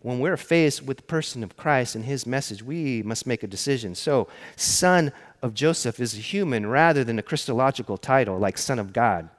[0.03, 3.47] When we're faced with the person of Christ and his message, we must make a
[3.47, 3.95] decision.
[3.95, 5.11] So, son
[5.41, 9.29] of Joseph is a human rather than a Christological title like son of God.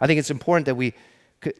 [0.00, 0.92] I think it's important that we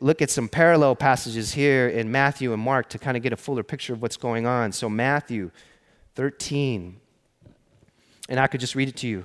[0.00, 3.36] look at some parallel passages here in Matthew and Mark to kind of get a
[3.36, 4.70] fuller picture of what's going on.
[4.70, 5.50] So, Matthew
[6.14, 7.00] 13,
[8.28, 9.24] and I could just read it to you.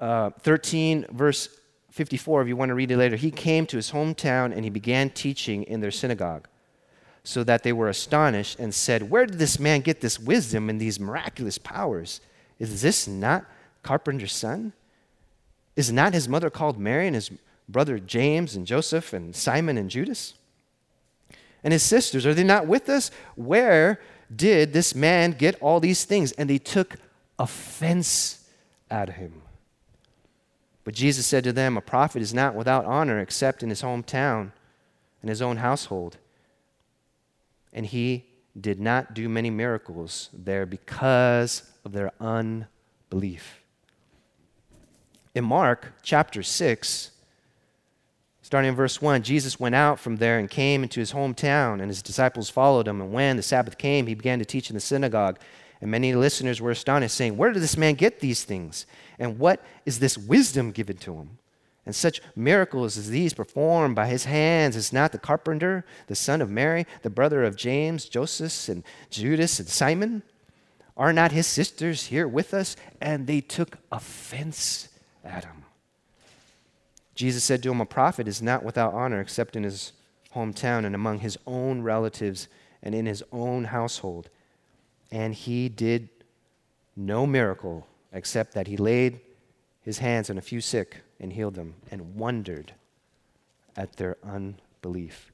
[0.00, 1.48] Uh, 13, verse
[1.92, 3.16] 54, if you want to read it later.
[3.16, 6.48] He came to his hometown and he began teaching in their synagogue,
[7.24, 10.80] so that they were astonished and said, Where did this man get this wisdom and
[10.80, 12.20] these miraculous powers?
[12.58, 13.44] Is this not
[13.82, 14.72] carpenter's son?
[15.76, 17.30] Is not his mother called Mary and his
[17.68, 20.34] brother James and Joseph and Simon and Judas?
[21.64, 23.10] And his sisters, are they not with us?
[23.36, 24.00] Where
[24.34, 26.32] did this man get all these things?
[26.32, 26.96] And they took
[27.38, 28.48] offense
[28.90, 29.42] at him.
[30.84, 34.50] But Jesus said to them, A prophet is not without honor except in his hometown
[35.20, 36.16] and his own household.
[37.72, 38.26] And he
[38.60, 43.62] did not do many miracles there because of their unbelief.
[45.34, 47.10] In Mark chapter 6,
[48.42, 51.88] starting in verse 1, Jesus went out from there and came into his hometown, and
[51.88, 53.00] his disciples followed him.
[53.00, 55.38] And when the Sabbath came, he began to teach in the synagogue.
[55.80, 58.86] And many listeners were astonished, saying, Where did this man get these things?
[59.18, 61.38] And what is this wisdom given to him?
[61.84, 66.40] And such miracles as these performed by his hands is not the carpenter, the son
[66.40, 70.22] of Mary, the brother of James, Joseph, and Judas, and Simon?
[70.96, 72.76] Are not his sisters here with us?
[73.00, 74.88] And they took offense
[75.24, 75.64] at him.
[77.14, 79.92] Jesus said to him, A prophet is not without honor except in his
[80.34, 82.46] hometown and among his own relatives
[82.82, 84.28] and in his own household
[85.12, 86.08] and he did
[86.96, 89.20] no miracle except that he laid
[89.82, 92.72] his hands on a few sick and healed them and wondered
[93.76, 95.32] at their unbelief.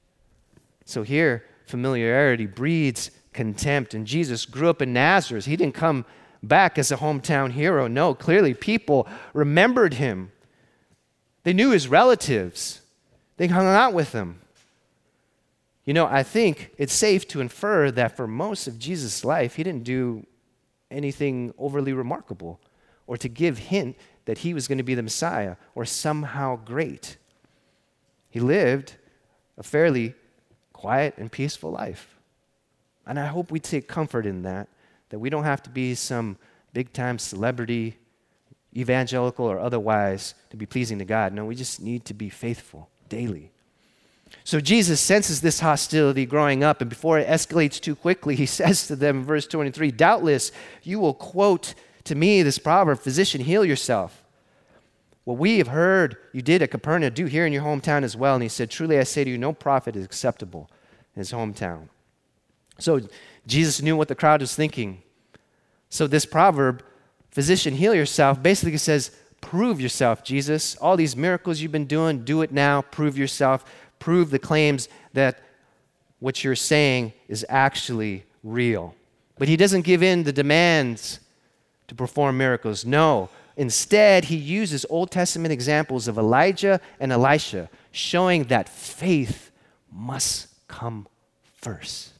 [0.84, 3.94] So here, familiarity breeds contempt.
[3.94, 5.44] And Jesus grew up in Nazareth.
[5.44, 6.04] He didn't come
[6.42, 7.86] back as a hometown hero.
[7.86, 10.32] No, clearly people remembered him.
[11.44, 12.80] They knew his relatives,
[13.36, 14.40] they hung out with him.
[15.84, 19.62] You know, I think it's safe to infer that for most of Jesus' life, he
[19.62, 20.26] didn't do
[20.90, 22.60] anything overly remarkable
[23.06, 23.96] or to give hint
[24.28, 27.16] that he was going to be the Messiah or somehow great.
[28.28, 28.96] He lived
[29.56, 30.14] a fairly
[30.74, 32.14] quiet and peaceful life.
[33.06, 34.68] And I hope we take comfort in that,
[35.08, 36.36] that we don't have to be some
[36.74, 37.96] big time celebrity,
[38.76, 41.32] evangelical or otherwise, to be pleasing to God.
[41.32, 43.50] No, we just need to be faithful daily.
[44.44, 48.88] So Jesus senses this hostility growing up, and before it escalates too quickly, he says
[48.88, 51.72] to them in verse 23 Doubtless you will quote
[52.04, 54.17] to me this proverb, Physician, heal yourself.
[55.28, 58.32] What we have heard you did at Capernaum, do here in your hometown as well.
[58.34, 60.70] And he said, Truly I say to you, no prophet is acceptable
[61.14, 61.88] in his hometown.
[62.78, 63.00] So
[63.46, 65.02] Jesus knew what the crowd was thinking.
[65.90, 66.82] So this proverb,
[67.30, 69.10] Physician, heal yourself, basically says,
[69.42, 70.76] Prove yourself, Jesus.
[70.76, 72.80] All these miracles you've been doing, do it now.
[72.80, 73.66] Prove yourself
[73.98, 75.40] prove the claims that
[76.20, 78.94] what you're saying is actually real.
[79.38, 81.20] But he doesn't give in the demands
[81.88, 82.84] to perform miracles.
[82.84, 83.30] No.
[83.58, 89.50] Instead, he uses Old Testament examples of Elijah and Elisha, showing that faith
[89.92, 91.08] must come
[91.56, 92.12] first.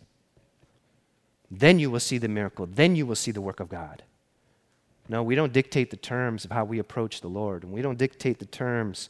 [1.49, 2.67] Then you will see the miracle.
[2.67, 4.03] Then you will see the work of God.
[5.09, 7.97] No, we don't dictate the terms of how we approach the Lord, and we don't
[7.97, 9.09] dictate the terms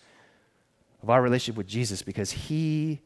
[1.03, 3.01] of our relationship with Jesus because he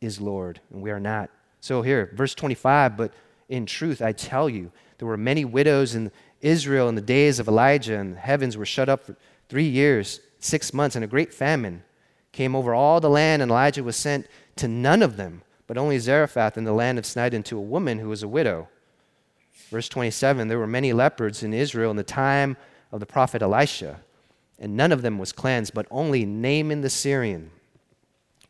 [0.00, 1.30] is Lord and we are not.
[1.60, 3.12] So here, verse 25, but
[3.48, 6.10] in truth, I tell you, there were many widows in
[6.44, 9.16] Israel in the days of Elijah, and the heavens were shut up for
[9.48, 11.82] three years, six months, and a great famine
[12.32, 14.26] came over all the land, and Elijah was sent
[14.56, 17.98] to none of them, but only Zarephath in the land of Sidon to a woman
[17.98, 18.68] who was a widow.
[19.70, 22.56] Verse 27 There were many leopards in Israel in the time
[22.92, 24.00] of the prophet Elisha
[24.58, 27.50] and none of them was cleansed, but only Naaman the Syrian.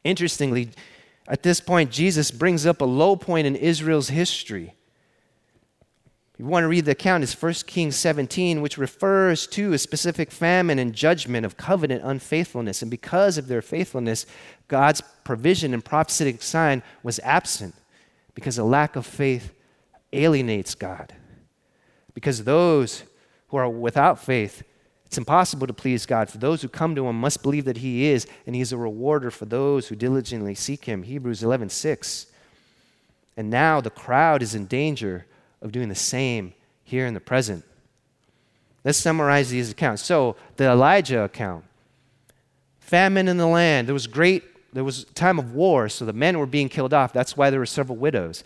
[0.02, 0.70] Interestingly,
[1.26, 4.74] at this point, Jesus brings up a low point in Israel's history.
[6.34, 9.78] If you want to read the account, it's 1 Kings 17, which refers to a
[9.78, 12.82] specific famine and judgment of covenant unfaithfulness.
[12.82, 14.26] And because of their faithfulness,
[14.66, 17.76] God's provision and prophetic sign was absent
[18.34, 19.52] because a lack of faith
[20.12, 21.14] alienates God.
[22.14, 23.04] Because those
[23.48, 24.64] who are without faith
[25.14, 26.28] it's impossible to please God.
[26.28, 28.76] For those who come to him must believe that he is, and he is a
[28.76, 31.04] rewarder for those who diligently seek him.
[31.04, 32.26] Hebrews 11 6.
[33.36, 35.26] And now the crowd is in danger
[35.64, 36.52] of doing the same
[36.84, 37.64] here in the present.
[38.84, 40.04] Let's summarize these accounts.
[40.04, 41.64] So, the Elijah account
[42.78, 43.88] famine in the land.
[43.88, 47.14] There was great, there was time of war, so the men were being killed off.
[47.14, 48.44] That's why there were several widows.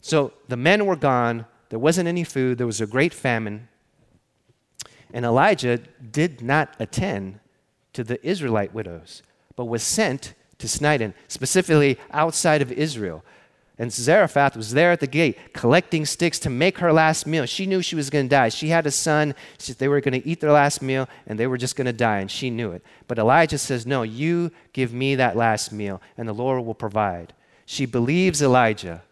[0.00, 1.46] So, the men were gone.
[1.68, 2.58] There wasn't any food.
[2.58, 3.68] There was a great famine.
[5.12, 7.38] And Elijah did not attend
[7.92, 9.22] to the Israelite widows,
[9.54, 13.24] but was sent to Sidon, specifically outside of Israel.
[13.78, 17.44] And Zarephath was there at the gate collecting sticks to make her last meal.
[17.44, 18.48] She knew she was going to die.
[18.48, 19.34] She had a son.
[19.58, 21.92] She, they were going to eat their last meal and they were just going to
[21.92, 22.82] die, and she knew it.
[23.06, 27.34] But Elijah says, No, you give me that last meal, and the Lord will provide.
[27.66, 29.02] She believes Elijah.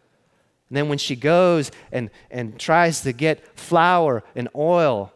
[0.70, 5.12] And then when she goes and, and tries to get flour and oil,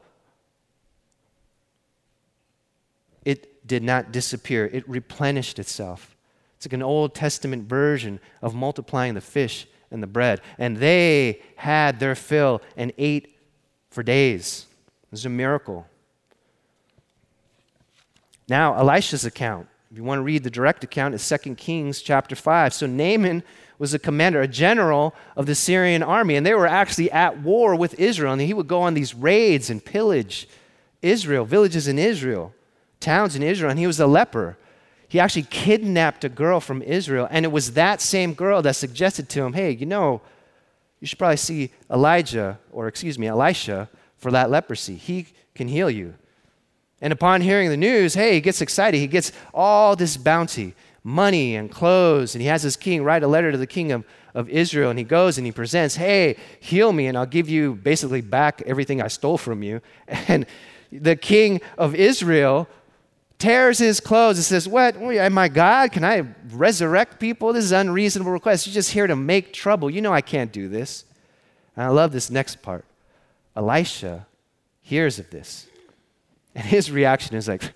[3.25, 6.18] it did not disappear, it replenished itself.
[6.59, 10.41] It's like an Old Testament version of multiplying the fish and the bread.
[10.59, 13.37] And they had their fill and ate
[13.91, 14.67] for days.
[15.05, 15.87] It was a miracle.
[18.49, 19.69] Now, Elisha's account.
[19.93, 22.75] If you want to read the direct account, it's 2 Kings chapter 5.
[22.75, 23.45] So Naaman
[23.79, 27.77] was a commander, a general of the Syrian army, and they were actually at war
[27.77, 28.33] with Israel.
[28.33, 30.49] And he would go on these raids and pillage
[31.03, 32.53] Israel, villages in Israel,
[32.99, 34.59] towns in Israel, and he was a leper
[35.09, 39.29] he actually kidnapped a girl from Israel, and it was that same girl that suggested
[39.31, 40.21] to him, hey, you know,
[41.01, 44.97] you should probably see Elijah, or excuse me, Elisha, for that leprosy.
[44.97, 46.15] He can heal you.
[47.01, 48.99] And upon hearing the news, hey, he gets excited.
[48.99, 53.29] He gets all this bounty, money and clothes, and he has his king write a
[53.29, 56.93] letter to the king of, of Israel, and he goes and he presents, hey, heal
[56.93, 59.81] me, and I'll give you basically back everything I stole from you.
[60.29, 60.45] And
[60.91, 62.69] the king of Israel
[63.39, 64.97] tears his clothes and says, What?
[64.97, 65.93] Am I God?
[65.93, 67.53] Can I resurrect people?
[67.53, 68.67] This is an unreasonable request.
[68.67, 69.91] You're just here to make trouble.
[69.91, 71.05] You know I can't do this.
[71.77, 72.85] And I love this next part.
[73.57, 74.27] Elisha
[74.83, 75.67] hears of this.
[76.55, 77.63] And his reaction is like,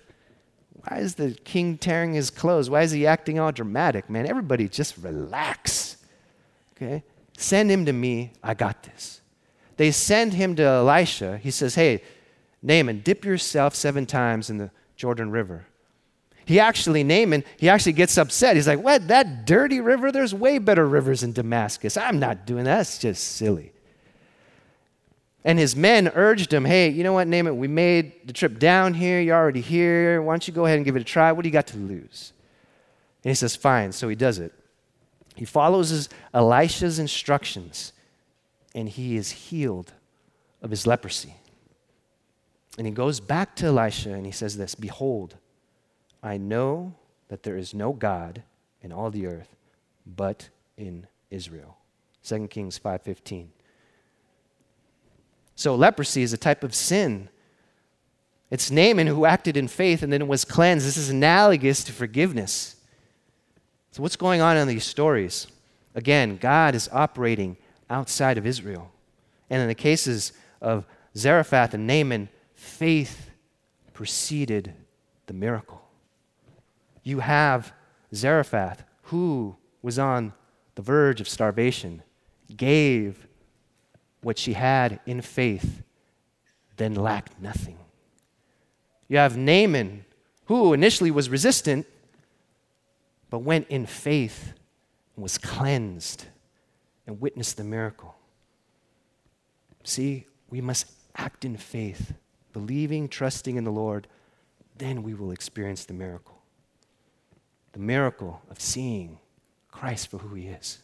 [0.87, 2.69] Why is the king tearing his clothes?
[2.69, 4.09] Why is he acting all dramatic?
[4.09, 5.97] Man, everybody just relax.
[6.75, 7.03] Okay?
[7.37, 8.33] Send him to me.
[8.43, 9.21] I got this.
[9.77, 11.37] They send him to Elisha.
[11.37, 12.03] He says, Hey,
[12.61, 15.65] Naaman, dip yourself seven times in the Jordan River.
[16.45, 18.55] He actually, Naaman, he actually gets upset.
[18.55, 19.07] He's like, What?
[19.07, 20.11] That dirty river?
[20.11, 21.95] There's way better rivers in Damascus.
[21.95, 22.77] I'm not doing that.
[22.77, 23.71] That's just silly.
[25.45, 27.57] And his men urged him, Hey, you know what, Naaman?
[27.57, 29.21] We made the trip down here.
[29.21, 30.21] You're already here.
[30.21, 31.31] Why don't you go ahead and give it a try?
[31.31, 32.33] What do you got to lose?
[33.23, 33.93] And he says, Fine.
[33.93, 34.53] So he does it.
[35.35, 37.93] He follows his, Elisha's instructions,
[38.75, 39.93] and he is healed
[40.61, 41.35] of his leprosy.
[42.77, 45.37] And he goes back to Elisha and he says this Behold,
[46.21, 46.95] I know
[47.27, 48.43] that there is no God
[48.81, 49.55] in all the earth
[50.05, 51.77] but in Israel.
[52.23, 53.49] 2 Kings 5:15.
[55.55, 57.29] So leprosy is a type of sin.
[58.49, 60.85] It's Naaman who acted in faith and then was cleansed.
[60.85, 62.75] This is analogous to forgiveness.
[63.91, 65.47] So what's going on in these stories?
[65.95, 67.57] Again, God is operating
[67.89, 68.91] outside of Israel.
[69.49, 72.29] And in the cases of Zarephath and Naaman,
[72.63, 73.29] faith
[73.93, 74.73] preceded
[75.27, 75.81] the miracle.
[77.03, 77.73] You have
[78.15, 80.33] Zarephath, who was on
[80.75, 82.01] the verge of starvation,
[82.55, 83.27] gave
[84.21, 85.83] what she had in faith,
[86.77, 87.77] then lacked nothing.
[89.09, 90.05] You have Naaman,
[90.45, 91.85] who initially was resistant,
[93.29, 94.53] but went in faith
[95.15, 96.25] and was cleansed
[97.05, 98.15] and witnessed the miracle.
[99.83, 102.13] See, we must act in faith
[102.53, 104.07] believing, trusting in the Lord,
[104.77, 106.41] then we will experience the miracle.
[107.73, 109.19] The miracle of seeing
[109.71, 110.83] Christ for who he is.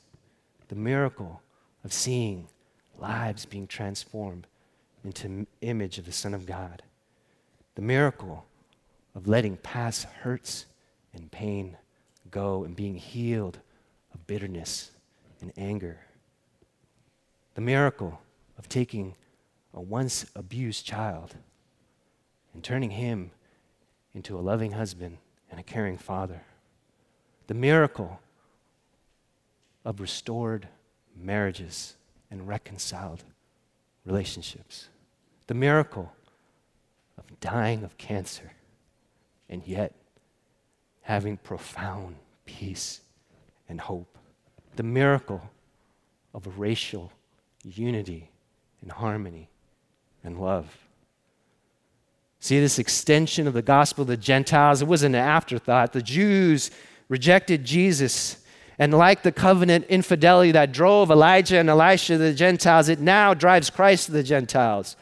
[0.67, 1.41] The miracle
[1.83, 2.47] of seeing
[2.97, 4.47] lives being transformed
[5.03, 6.83] into image of the Son of God.
[7.75, 8.45] The miracle
[9.15, 10.65] of letting past hurts
[11.13, 11.77] and pain
[12.29, 13.59] go and being healed
[14.13, 14.91] of bitterness
[15.41, 15.99] and anger.
[17.55, 18.19] The miracle
[18.57, 19.15] of taking
[19.73, 21.35] a once abused child
[22.53, 23.31] and turning him
[24.13, 25.17] into a loving husband
[25.49, 26.41] and a caring father.
[27.47, 28.19] The miracle
[29.85, 30.67] of restored
[31.15, 31.95] marriages
[32.29, 33.23] and reconciled
[34.05, 34.89] relationships.
[35.47, 36.11] The miracle
[37.17, 38.51] of dying of cancer
[39.49, 39.93] and yet
[41.01, 43.01] having profound peace
[43.67, 44.17] and hope.
[44.75, 45.49] The miracle
[46.33, 47.11] of racial
[47.63, 48.29] unity
[48.81, 49.49] and harmony
[50.23, 50.88] and love.
[52.39, 55.93] See, this extension of the gospel to the Gentiles, it wasn't an afterthought.
[55.93, 56.71] The Jews
[57.09, 58.37] rejected Jesus.
[58.77, 63.33] And like the covenant infidelity that drove Elijah and Elisha to the Gentiles, it now
[63.33, 64.95] drives Christ to the Gentiles.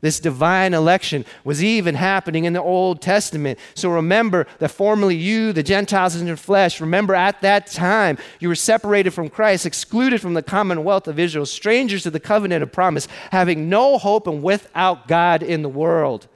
[0.00, 3.58] This divine election was even happening in the Old Testament.
[3.74, 8.48] So remember that formerly you, the Gentiles in your flesh, remember at that time you
[8.48, 12.72] were separated from Christ, excluded from the commonwealth of Israel, strangers to the covenant of
[12.72, 16.28] promise, having no hope and without God in the world.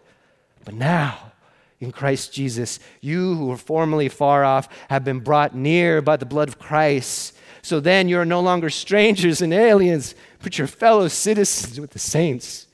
[0.64, 1.32] But now,
[1.80, 6.26] in Christ Jesus, you who were formerly far off have been brought near by the
[6.26, 7.36] blood of Christ.
[7.62, 11.98] So then you are no longer strangers and aliens, but you're fellow citizens with the
[11.98, 12.66] saints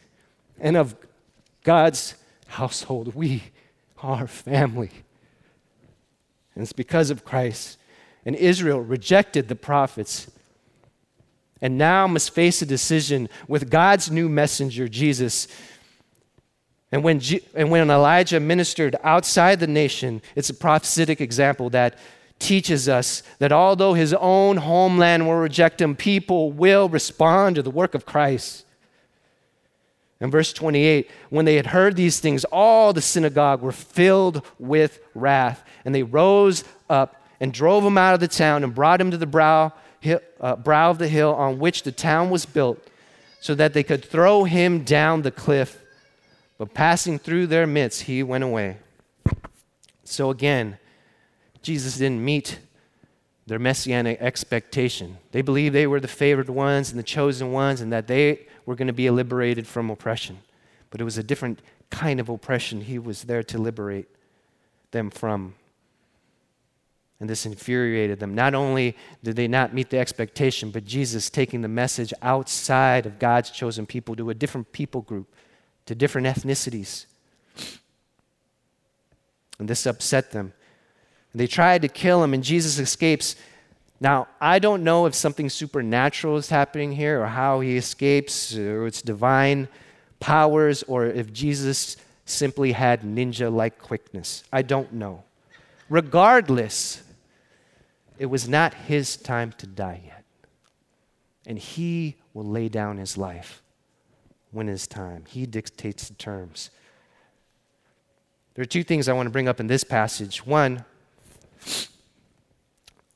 [0.61, 0.95] and of
[1.64, 2.14] God's
[2.47, 3.14] household.
[3.14, 3.45] We
[4.03, 4.91] are family.
[6.55, 7.78] And it's because of Christ.
[8.26, 10.30] And Israel rejected the prophets
[11.61, 15.49] and now must face a decision with God's new messenger, Jesus.
[16.91, 17.20] And when,
[17.55, 21.99] and when Elijah ministered outside the nation, it's a prophetic example that
[22.39, 27.70] teaches us that although his own homeland will reject him, people will respond to the
[27.70, 28.64] work of Christ.
[30.20, 34.99] In verse 28, when they had heard these things, all the synagogue were filled with
[35.14, 39.12] wrath, and they rose up and drove him out of the town and brought him
[39.12, 39.72] to the brow,
[40.41, 42.84] uh, brow of the hill on which the town was built,
[43.41, 45.80] so that they could throw him down the cliff.
[46.59, 48.78] But passing through their midst, he went away.
[50.02, 50.78] So again,
[51.62, 52.59] Jesus didn't meet
[53.46, 55.18] their messianic expectation.
[55.32, 58.74] They believed they were the favored ones and the chosen ones, and that they were
[58.74, 60.38] going to be liberated from oppression.
[60.90, 64.09] But it was a different kind of oppression he was there to liberate
[64.90, 65.54] them from.
[67.20, 68.34] And this infuriated them.
[68.34, 73.18] Not only did they not meet the expectation, but Jesus taking the message outside of
[73.18, 75.26] God's chosen people to a different people group,
[75.89, 77.07] to different ethnicities.
[79.59, 80.53] And this upset them.
[81.34, 83.36] They tried to kill him, and Jesus escapes
[84.01, 88.86] now, I don't know if something supernatural is happening here or how he escapes or
[88.86, 89.66] it's divine
[90.20, 94.45] powers or if Jesus simply had ninja like quickness.
[94.53, 95.24] I don't know.
[95.89, 97.03] Regardless,
[98.18, 100.24] it was not his time to die yet.
[101.45, 103.62] And he will lay down his life
[104.51, 105.24] when it's time.
[105.28, 106.70] He dictates the terms.
[108.55, 110.44] There are two things I want to bring up in this passage.
[110.44, 110.84] One,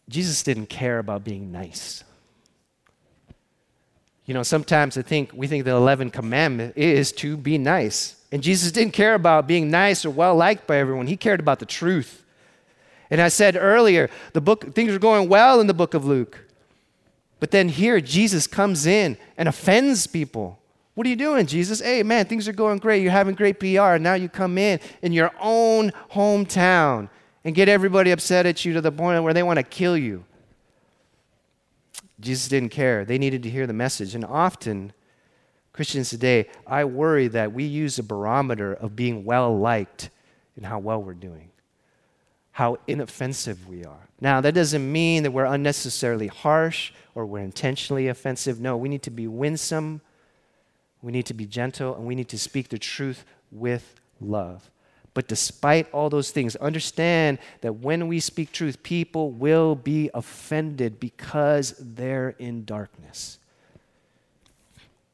[0.09, 2.05] Jesus didn't care about being nice.
[4.25, 8.17] You know, sometimes I think we think the 11th commandment is to be nice.
[8.31, 11.07] And Jesus didn't care about being nice or well liked by everyone.
[11.07, 12.25] He cared about the truth.
[13.11, 16.47] And I said earlier, the book things are going well in the book of Luke.
[17.41, 20.62] But then here Jesus comes in and offends people.
[20.95, 21.81] What are you doing, Jesus?
[21.81, 23.03] Hey, man, things are going great.
[23.03, 23.97] You're having great PR.
[23.97, 27.09] Now you come in in your own hometown
[27.45, 30.25] and get everybody upset at you to the point where they want to kill you.
[32.21, 33.05] Jesus didn't care.
[33.05, 34.15] They needed to hear the message.
[34.15, 34.93] And often,
[35.73, 40.11] Christians today, I worry that we use a barometer of being well liked
[40.57, 41.51] in how well we're doing,
[42.53, 44.09] how inoffensive we are.
[44.21, 48.61] Now, that doesn't mean that we're unnecessarily harsh or we're intentionally offensive.
[48.61, 50.03] No, we need to be winsome,
[51.03, 54.71] we need to be gentle, and we need to speak the truth with love.
[55.15, 60.99] But despite all those things, understand that when we speak truth, people will be offended
[60.99, 63.39] because they're in darkness.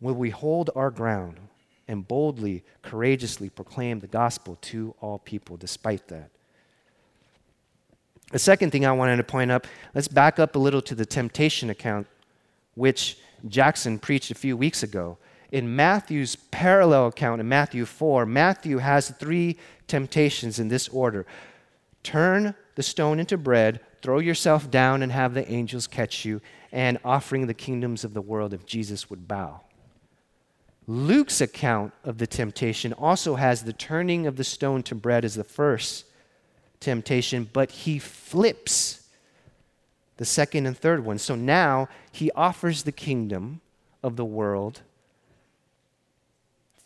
[0.00, 1.38] Will we hold our ground
[1.88, 6.30] and boldly, courageously proclaim the gospel to all people despite that?
[8.30, 11.06] The second thing I wanted to point up, let's back up a little to the
[11.06, 12.06] temptation account,
[12.74, 13.18] which
[13.48, 15.16] Jackson preached a few weeks ago.
[15.50, 21.26] In Matthew's parallel account in Matthew 4, Matthew has three temptations in this order
[22.02, 26.40] turn the stone into bread, throw yourself down and have the angels catch you,
[26.70, 29.60] and offering the kingdoms of the world if Jesus would bow.
[30.86, 35.34] Luke's account of the temptation also has the turning of the stone to bread as
[35.34, 36.06] the first
[36.80, 39.08] temptation, but he flips
[40.16, 41.18] the second and third one.
[41.18, 43.60] So now he offers the kingdom
[44.02, 44.80] of the world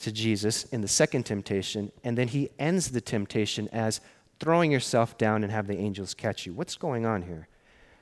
[0.02, 4.00] to Jesus in the second temptation, and then he ends the temptation as
[4.38, 6.52] throwing yourself down and have the angels catch you.
[6.52, 7.48] What's going on here?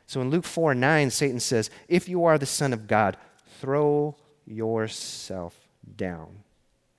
[0.07, 3.17] So in Luke 4 9, Satan says, If you are the Son of God,
[3.61, 5.55] throw yourself
[5.97, 6.43] down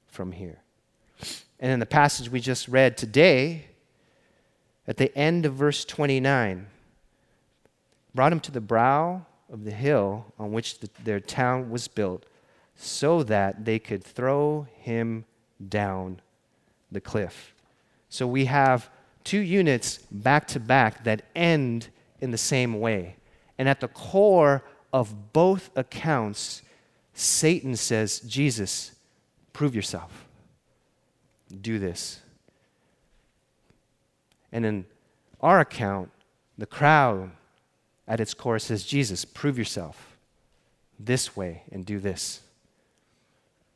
[0.07, 0.61] from here.
[1.59, 3.65] And in the passage we just read today,
[4.87, 6.67] at the end of verse 29,
[8.13, 12.25] brought him to the brow of the hill on which the, their town was built
[12.81, 15.25] so that they could throw him
[15.69, 16.19] down
[16.91, 17.53] the cliff.
[18.09, 18.89] So we have
[19.23, 23.17] two units back to back that end in the same way.
[23.57, 26.63] And at the core of both accounts,
[27.13, 28.93] Satan says, Jesus,
[29.53, 30.27] prove yourself.
[31.61, 32.21] do this.
[34.51, 34.85] And in
[35.39, 36.09] our account,
[36.57, 37.31] the crowd
[38.07, 40.17] at its core says, Jesus, prove yourself
[40.99, 42.41] this way and do this.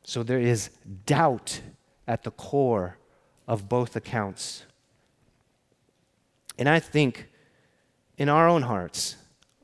[0.05, 0.69] So there is
[1.07, 1.61] doubt
[2.07, 2.97] at the core
[3.47, 4.63] of both accounts.
[6.59, 7.27] And I think
[8.17, 9.15] in our own hearts,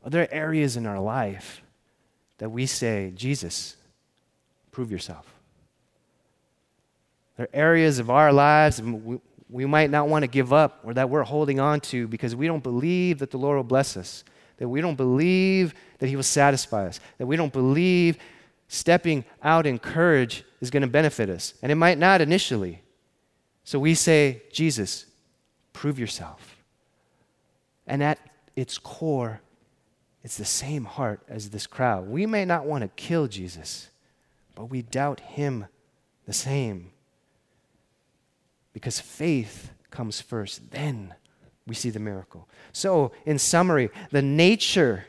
[0.03, 1.61] are there areas in our life
[2.39, 3.77] that we say, Jesus,
[4.71, 5.31] prove yourself?
[7.37, 10.95] There are areas of our lives we, we might not want to give up or
[10.95, 14.23] that we're holding on to because we don't believe that the Lord will bless us,
[14.57, 18.17] that we don't believe that He will satisfy us, that we don't believe
[18.73, 21.53] stepping out in courage is going to benefit us.
[21.61, 22.81] And it might not initially.
[23.65, 25.07] So we say, Jesus,
[25.73, 26.55] prove yourself.
[27.85, 28.17] And at
[28.55, 29.41] its core,
[30.23, 32.07] it's the same heart as this crowd.
[32.07, 33.89] We may not want to kill Jesus,
[34.55, 35.65] but we doubt him
[36.25, 36.91] the same.
[38.71, 41.13] Because faith comes first, then
[41.67, 42.47] we see the miracle.
[42.71, 45.03] So, in summary, the nature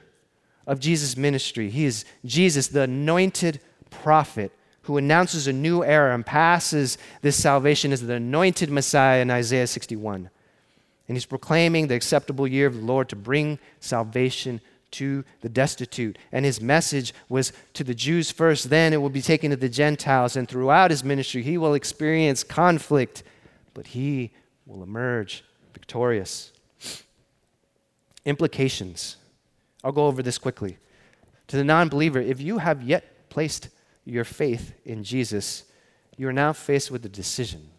[0.67, 3.61] of Jesus' ministry, he is Jesus, the anointed
[3.91, 4.53] prophet
[4.83, 9.67] who announces a new era and passes this salvation as the anointed Messiah in Isaiah
[9.67, 10.29] 61.
[11.09, 14.61] And he's proclaiming the acceptable year of the Lord to bring salvation
[14.93, 16.19] to the destitute.
[16.33, 19.69] And his message was to the Jews first, then it will be taken to the
[19.69, 20.37] Gentiles.
[20.37, 23.23] And throughout his ministry, he will experience conflict,
[23.75, 24.33] but he
[24.67, 26.53] will emerge victorious.
[28.25, 29.17] Implications.
[29.83, 30.79] I'll go over this quickly.
[31.49, 33.69] To the non believer, if you have yet placed
[34.05, 35.65] your faith in Jesus,
[36.17, 37.71] you are now faced with a decision.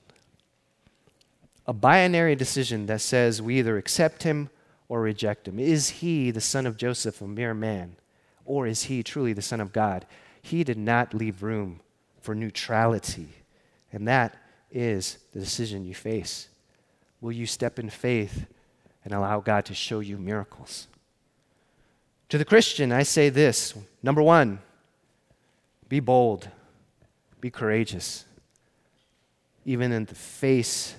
[1.66, 4.50] A binary decision that says we either accept him
[4.90, 5.60] or reject him.
[5.60, 7.96] Is he the son of Joseph, a mere man,
[8.46, 10.06] or is he truly the son of God?
[10.42, 11.80] He did not leave room
[12.22, 13.30] for neutrality,
[13.92, 14.36] and that
[14.72, 16.50] is the decision you face.
[17.22, 18.46] Will you step in faith
[19.06, 20.88] and allow God to show you miracles?
[22.30, 24.60] To the Christian, I say this number one,
[25.88, 26.50] be bold,
[27.40, 28.26] be courageous,
[29.66, 30.96] even in the face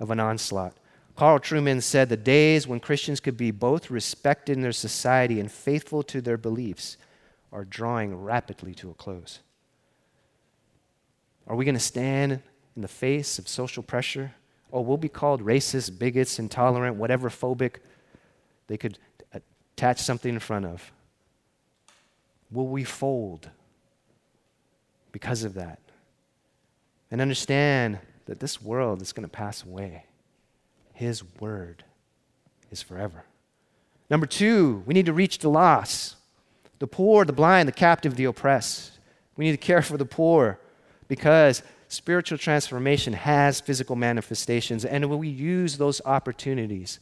[0.00, 0.74] of an onslaught.
[1.14, 5.52] Carl Trueman said the days when Christians could be both respected in their society and
[5.52, 6.96] faithful to their beliefs
[7.52, 9.40] are drawing rapidly to a close.
[11.46, 12.40] Are we going to stand
[12.74, 14.34] in the face of social pressure?
[14.70, 17.76] Or we'll be called racist, bigots, intolerant, whatever phobic
[18.68, 18.98] they could
[19.82, 20.92] attach something in front of.
[22.50, 23.50] Will we fold?
[25.12, 25.78] because of that.
[27.10, 30.06] And understand that this world is going to pass away.
[30.94, 31.84] His word
[32.70, 33.24] is forever.
[34.10, 36.16] Number two, we need to reach the lost
[36.78, 38.98] the poor, the blind, the captive, the oppressed.
[39.36, 40.58] We need to care for the poor
[41.06, 46.98] because spiritual transformation has physical manifestations, and we use those opportunities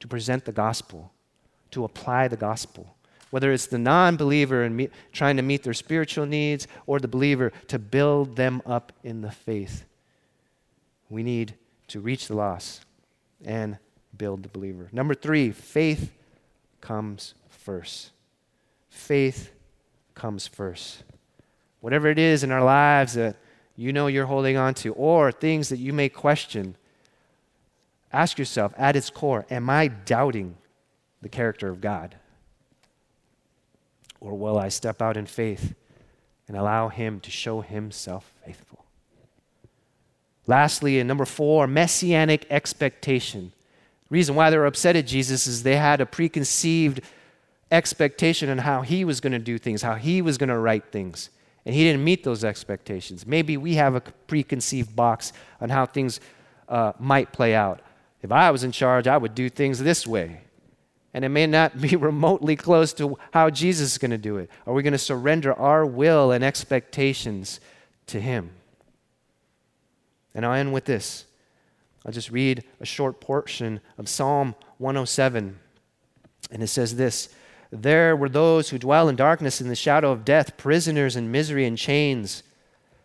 [0.00, 1.12] to present the gospel,
[1.70, 2.96] to apply the gospel
[3.30, 7.52] whether it's the non believer and trying to meet their spiritual needs or the believer
[7.68, 9.84] to build them up in the faith.
[11.10, 11.54] We need
[11.88, 12.84] to reach the lost
[13.44, 13.78] and
[14.16, 14.88] build the believer.
[14.92, 16.12] Number three, faith
[16.80, 18.12] comes first.
[18.88, 19.52] Faith
[20.14, 21.04] comes first.
[21.80, 23.36] Whatever it is in our lives that
[23.76, 26.74] you know you're holding on to, or things that you may question,
[28.12, 30.56] ask yourself at its core, am I doubting
[31.22, 32.16] the character of God?
[34.20, 35.74] Or will I step out in faith
[36.48, 38.84] and allow Him to show Himself faithful?
[40.46, 43.52] Lastly, and number four, messianic expectation.
[44.08, 47.00] The reason why they were upset at Jesus is they had a preconceived
[47.70, 50.92] expectation on how He was going to do things, how He was going to write
[50.92, 51.30] things.
[51.64, 53.26] And He didn't meet those expectations.
[53.26, 56.20] Maybe we have a preconceived box on how things
[56.68, 57.80] uh, might play out.
[58.22, 60.42] If I was in charge, I would do things this way
[61.16, 64.50] and it may not be remotely close to how Jesus is going to do it.
[64.66, 67.58] Are we going to surrender our will and expectations
[68.08, 68.50] to Him?
[70.34, 71.24] And I'll end with this.
[72.04, 75.58] I'll just read a short portion of Psalm 107.
[76.50, 77.30] And it says this
[77.70, 81.64] There were those who dwell in darkness in the shadow of death, prisoners in misery
[81.64, 82.42] and chains,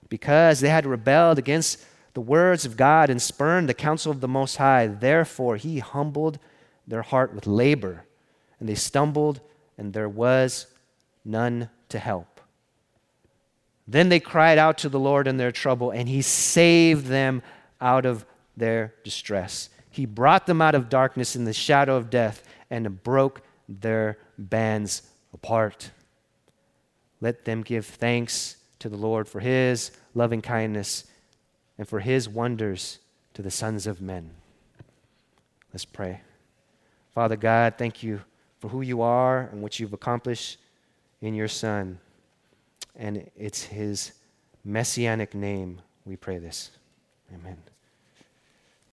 [0.10, 4.28] because they had rebelled against the words of God and spurned the counsel of the
[4.28, 4.88] Most High.
[4.88, 6.40] Therefore, He humbled
[6.92, 8.06] their heart with labor,
[8.60, 9.42] and they stumbled,
[9.78, 10.68] and there was
[11.26, 12.40] none to help.
[13.88, 17.42] Then they cried out to the Lord in their trouble, and He saved them
[17.82, 18.26] out of
[18.56, 19.70] their distress.
[19.90, 25.02] He brought them out of darkness in the shadow of death and broke their bands
[25.34, 25.90] apart.
[27.20, 31.06] Let them give thanks to the Lord for His loving kindness
[31.82, 33.00] and for his wonders
[33.34, 34.30] to the sons of men.
[35.74, 36.22] Let's pray.
[37.14, 38.22] Father God, thank you
[38.60, 40.58] for who you are and what you've accomplished
[41.22, 42.00] in your Son.
[42.96, 44.14] And it's his
[44.64, 46.72] messianic name we pray this.
[47.34, 47.58] Amen.